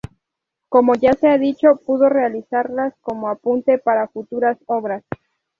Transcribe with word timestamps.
Como 0.67 0.95
ya 0.95 1.13
se 1.13 1.27
ha 1.29 1.37
dicho, 1.37 1.75
pudo 1.85 2.09
realizarlas 2.09 2.95
como 3.01 3.29
apunte 3.29 3.77
para 3.77 4.07
futuras 4.07 4.57
obras. 4.65 5.03